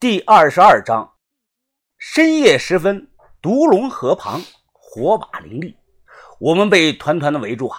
[0.00, 1.12] 第二十二章，
[1.98, 3.10] 深夜时分，
[3.42, 4.40] 独龙河旁
[4.72, 5.76] 火把林立，
[6.38, 7.78] 我们被团团的围住啊！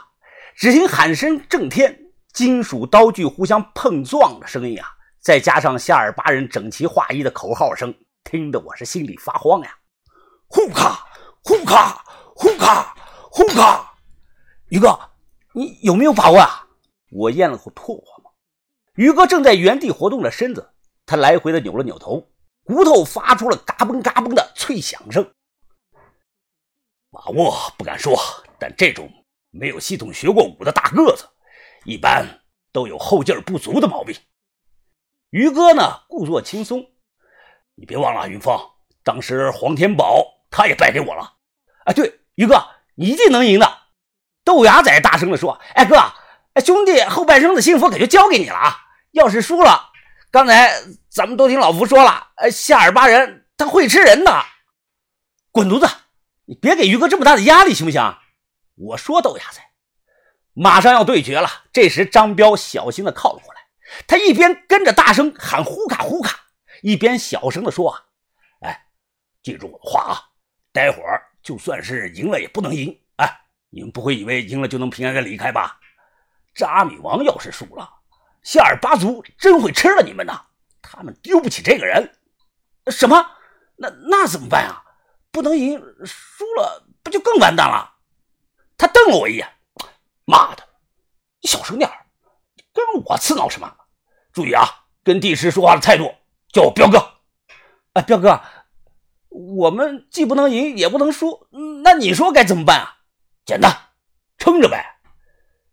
[0.55, 4.87] 只听喊声震天，金属刀具互相碰撞的声音啊，
[5.19, 7.91] 再加上夏尔巴人整齐划一的口号声，
[8.23, 9.75] 听得我是心里发慌呀！
[10.45, 11.03] 呼卡
[11.43, 12.95] 呼卡呼卡
[13.31, 13.95] 呼卡！
[14.67, 14.95] 于哥，
[15.53, 16.67] 你有没有把握啊？
[17.09, 18.35] 我咽了口唾沫。
[18.93, 20.70] 于哥正在原地活动着身子。
[21.11, 22.25] 他来回的扭了扭头，
[22.63, 25.29] 骨头发出了嘎嘣嘎嘣的脆响声。
[27.11, 28.17] 把握不敢说，
[28.57, 29.11] 但这种
[29.49, 31.27] 没有系统学过武的大个子，
[31.83, 32.25] 一般
[32.71, 34.15] 都有后劲不足的毛病。
[35.31, 36.81] 于哥呢，故作轻松。
[37.75, 38.57] 你别忘了，云峰，
[39.03, 41.33] 当时黄天宝他也败给我了。
[41.83, 42.55] 啊，对，于哥，
[42.95, 43.69] 你一定能赢的。
[44.45, 45.97] 豆芽仔大声的说：“哎哥，
[46.53, 48.77] 哎兄弟，后半生的幸福可就交给你了啊！
[49.11, 49.89] 要是输了……”
[50.31, 50.71] 刚才
[51.09, 54.45] 咱们都听老福说了，呃，夏尔巴人他会吃人的。
[55.51, 55.85] 滚犊子！
[56.45, 58.01] 你别给于哥这么大的压力，行不行？
[58.75, 59.71] 我说豆芽菜，
[60.53, 61.49] 马上要对决了。
[61.73, 63.59] 这时张彪小心的靠了过来，
[64.07, 66.39] 他一边跟着大声喊“呼卡呼卡”，
[66.81, 67.99] 一边小声的说：“啊，
[68.61, 68.85] 哎，
[69.43, 70.23] 记住我的话啊，
[70.71, 72.97] 待会儿就算是赢了也不能赢。
[73.17, 73.29] 哎，
[73.69, 75.77] 你们不会以为赢了就能平安的离开吧？
[76.55, 77.95] 扎米王要是输了。”
[78.43, 80.41] 夏尔巴族真会吃了你们呐！
[80.81, 82.17] 他们丢不起这个人。
[82.87, 83.25] 什么？
[83.77, 84.83] 那那怎么办啊？
[85.31, 87.95] 不能赢，输了不就更完蛋了？
[88.77, 89.47] 他瞪了我一眼，
[90.25, 90.67] 妈的，
[91.41, 91.89] 你小声点
[92.73, 93.71] 跟我刺挠什么？
[94.33, 96.13] 注意啊，跟帝师说话的态度，
[96.51, 96.97] 叫我彪哥。
[97.93, 98.41] 啊，彪哥，
[99.29, 101.47] 我们既不能赢，也不能输，
[101.83, 102.97] 那你说该怎么办啊？
[103.45, 103.89] 简单，
[104.37, 104.99] 撑着呗，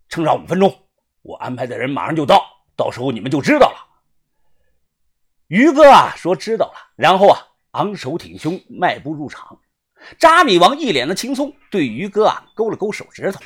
[0.08, 0.88] 撑上五分钟，
[1.22, 2.57] 我安排的人马上就到。
[2.78, 3.86] 到时候你们就知道了。
[5.48, 9.58] 于哥啊，说知道了，然后啊，昂首挺胸，迈步入场。
[10.16, 13.40] 扎米王一脸的轻松，对于哥啊勾了勾手指头。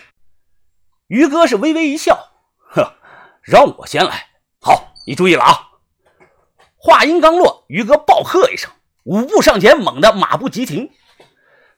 [1.07, 2.29] 于哥是微微一笑，
[2.59, 2.93] 呵，
[3.41, 4.27] 让我先来。
[4.61, 5.71] 好，你注意了啊！
[6.77, 8.71] 话音刚落，于哥暴喝一声，
[9.05, 10.91] 五步上前，猛地马不急停，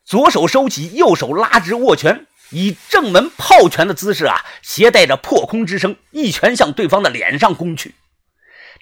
[0.02, 2.26] 左手收起，右手拉直握拳。
[2.50, 7.94] 以正门炮拳的姿势啊，携带着破空之声，一拳向对方的脸上攻去。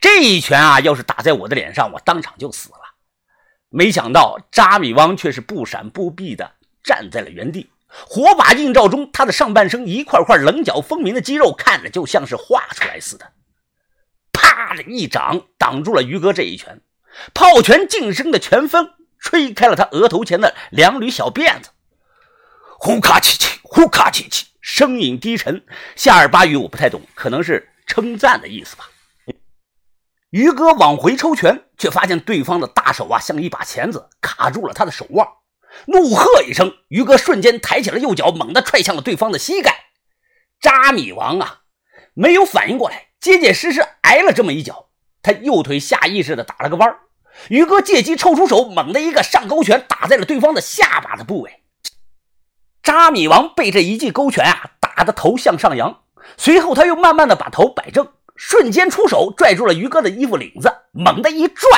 [0.01, 2.79] 这一拳啊，要是打在我的脸上，我当场就死了。
[3.69, 6.53] 没想到扎米汪却是不闪不避的
[6.83, 13.33] 站在了原地，火把映照中，他的上半身一块块棱角分明的肌肉，看着就像是画出来似的。
[14.33, 16.81] 啪的一掌挡住了于哥这一拳，
[17.33, 21.71] 炮拳劲声的拳风吹开了他额头前的两缕小辫子。
[22.79, 25.65] 呼咔气气，呼咔气气，声音低沉。
[25.97, 28.91] 夏尔巴语我不太懂，可能是称赞的意思吧。
[30.29, 35.27] 于哥往回抽拳，却发现对方的大手啊，像一把钳子卡住了他的手腕。
[35.87, 39.87] 怒喝一声，于哥瞬间抬起了右脚，猛地踹向了对方的膝盖。
[40.61, 41.61] 扎米王啊，
[42.13, 44.91] 没有反应过来，结结实实挨了这么一脚。
[45.23, 46.95] 他右腿下意识地打了个弯
[47.49, 51.62] 于哥借机抽出手，猛的一个上勾拳，打在了对方的下巴的部位。
[52.83, 56.03] 扎米王被这一记勾拳啊打得头向上扬，
[56.37, 61.69] 随后他又慢慢的把头摆正，瞬间出手拽住了于哥的衣服领子，猛地一拽。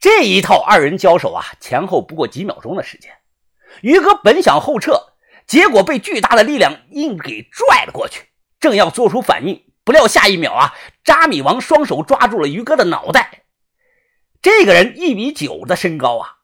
[0.00, 3.10] 这一套二人交手啊，前后不过几秒钟的时间。
[3.80, 5.14] 于哥本想后撤，
[5.46, 8.28] 结果被巨大的力量硬给拽了过去，
[8.60, 10.74] 正要做出反应，不料下一秒啊，
[11.04, 13.44] 扎米王双手抓住了于哥的脑袋。
[14.40, 16.36] 这个人一米九的身高啊，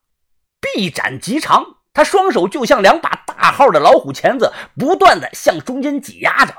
[0.60, 1.79] 臂展极长。
[2.00, 6.55] 他双手就像两把大号的老虎钳子，不断的向中间挤压着，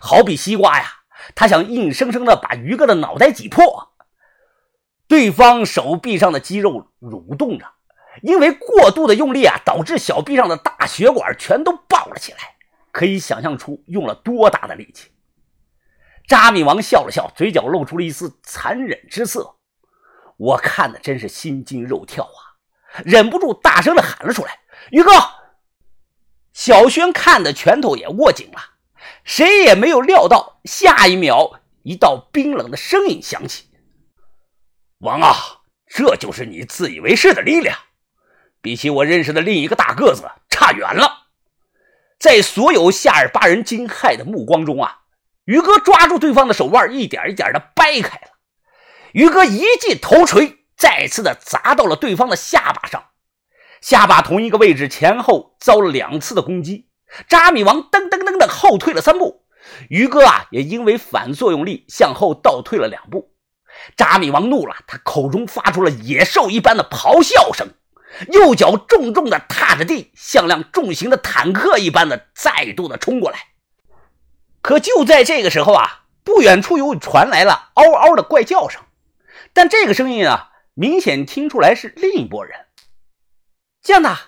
[0.00, 1.00] 好比西瓜呀。
[1.34, 3.92] 他想硬生生的把于哥的脑袋挤破。
[5.06, 7.66] 对方手臂上的肌肉蠕动着，
[8.22, 12.38] 因为过度的用力啊，导致小臂上的大血管全都爆了起来。
[12.90, 15.10] 可以想象出用了多大的力气。
[16.26, 19.56] 扎米王笑了笑，嘴角露出了一丝残忍之色。
[20.38, 22.56] 我看的真是心惊肉跳啊，
[23.04, 24.60] 忍不住大声的喊了出来。
[24.90, 25.10] 于哥，
[26.52, 28.60] 小轩看的拳头也握紧了，
[29.24, 33.70] 谁也没有料到，下一秒，一道冰冷的声音响起
[35.00, 35.36] ：“王啊，
[35.86, 37.78] 这就是你自以为是的力量，
[38.60, 41.26] 比起我认识的另一个大个子差远了。”
[42.18, 45.02] 在所有夏尔巴人惊骇的目光中啊，
[45.44, 48.32] 于哥抓住对方的手腕，一点一点的掰开了。
[49.12, 53.04] 于哥一记头锤，再次的砸到了对方的下巴上。
[53.80, 56.88] 下巴同一个位置前后遭了两次的攻击，
[57.28, 59.42] 扎米王噔噔噔的后退了三步，
[59.88, 63.32] 于哥啊也因为反作用力向后倒退了两步。
[63.96, 67.68] 扎米王怒了，他口中发出了野兽一般的咆哮声，
[68.32, 73.38] 右脚重重的踏着地，像辆重型的坦克一般的再度的冲过来。
[74.60, 78.82] 可就在这个时候啊，不远处又传来了嗷嗷的怪叫声，
[79.52, 82.66] 但这个声音啊，明显听出来是另一拨人。
[83.80, 84.18] 将大，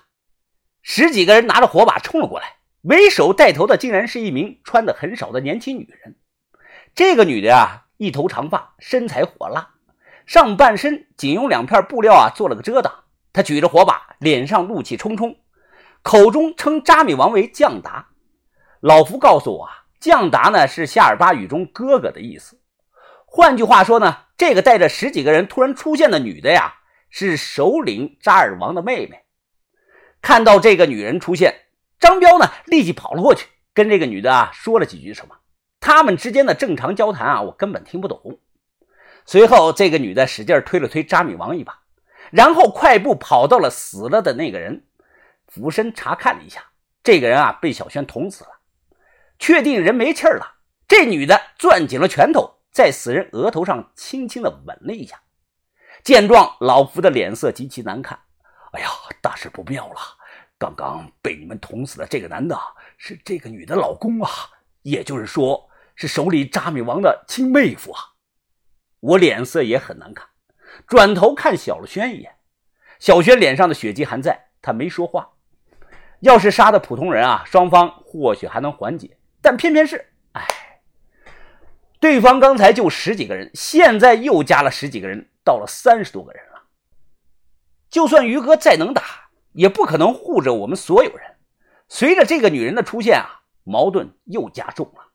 [0.81, 6.17] 十几个人拿着火把冲了过来，为首带头的竟然是一名穿的很少的年轻女人。
[6.95, 9.75] 这个女的啊，一头长发，身材火辣，
[10.25, 13.05] 上半身仅用两片布料啊做了个遮挡。
[13.33, 15.37] 她举着火把，脸上怒气冲冲，
[16.03, 18.09] 口中称扎米王为将达。
[18.81, 22.59] 老福告诉我啊，将达呢是夏尔巴语中哥哥的意思。
[23.27, 26.75] 换句话说呢，这个带着十几个人突然出现的女的呀，
[27.11, 29.25] 是首领扎尔王的妹妹。
[30.23, 31.67] 看到这个女人出现，
[31.99, 35.37] 张彪呢立即跑了过去，跟这个女的啊说了几句什么。
[35.81, 38.39] 他们之间的正常交谈啊，我根本听不懂。
[39.25, 41.81] 随后，这个女的使劲推了推扎米王一把，
[42.31, 44.85] 然后快步跑到了死了的那个人，
[45.47, 46.65] 俯身查看了一下，
[47.03, 48.51] 这个人啊被小轩捅死了。
[49.39, 50.57] 确定人没气儿了，
[50.87, 55.23] 这女的攥紧了拳头，在死人额头上轻轻的吻了一下。
[56.05, 58.19] 见状，老福的脸色极其难看。
[58.73, 58.89] 哎呀，
[59.21, 60.01] 大事不妙了！
[60.59, 62.59] 刚刚被你们捅死的这个男的
[62.97, 64.31] 是这个女的老公啊，
[64.83, 65.69] 也就是说。
[65.97, 68.01] 是手里扎米王的亲妹夫啊！
[69.01, 70.27] 我脸色也很难看，
[70.87, 72.37] 转头看小轩一眼。
[72.99, 75.33] 小轩脸上的血迹还在，他没说话。
[76.21, 80.03] 要是杀的普通人啊，双方或许还能缓解，但偏偏是……
[80.33, 80.47] 哎，
[81.99, 86.43] 对方刚才就十几个人，现在又加了十几个人，到了三十多个人。
[87.91, 89.03] 就算于哥再能打，
[89.53, 91.37] 也不可能护着我们所有人。
[91.89, 95.09] 随着这个女人的出现啊，矛盾又加重了。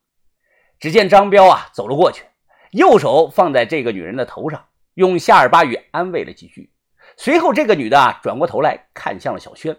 [0.77, 2.25] 只见张彪啊走了过去，
[2.71, 6.73] 右手放在这个女人的头上，用夏尔巴语安慰了几句。
[7.15, 9.77] 随后，这个女的啊转过头来看向了小轩：“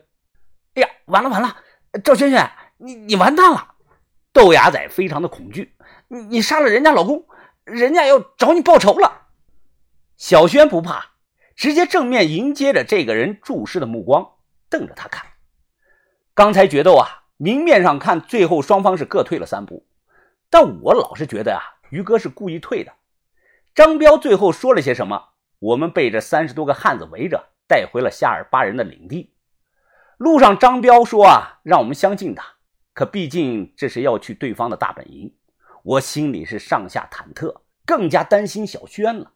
[0.74, 1.54] 哎呀，完了完了，
[2.02, 3.74] 赵轩轩，你你完蛋了！”
[4.32, 5.76] 豆芽仔非常的恐惧
[6.08, 7.26] ：“你你杀了人家老公，
[7.64, 9.26] 人家要找你报仇了。”
[10.16, 11.15] 小轩不怕，
[11.56, 14.34] 直接正面迎接着这个人注视的目光，
[14.68, 15.26] 瞪着他看。
[16.34, 19.86] 刚才决斗啊，明面上看，最后双方是各退了三步。
[20.50, 22.92] 但我老是觉得啊，于哥是故意退的。
[23.74, 25.30] 张彪最后说了些什么？
[25.58, 29.32] 我们被这三十多个汉子围着，带回了夏尔巴人的领地。
[30.18, 32.44] 路上，张彪说啊，让我们相信他。
[32.92, 35.34] 可毕竟这是要去对方的大本营，
[35.82, 39.32] 我心里是上下忐忑，更加担心小轩了。